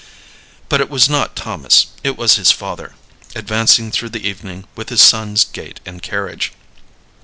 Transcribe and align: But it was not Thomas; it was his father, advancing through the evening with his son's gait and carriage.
But 0.67 0.81
it 0.81 0.89
was 0.89 1.07
not 1.09 1.35
Thomas; 1.35 1.85
it 2.03 2.17
was 2.17 2.33
his 2.35 2.49
father, 2.51 2.95
advancing 3.35 3.91
through 3.91 4.09
the 4.09 4.27
evening 4.27 4.65
with 4.75 4.89
his 4.89 5.01
son's 5.03 5.43
gait 5.43 5.79
and 5.85 6.01
carriage. 6.01 6.53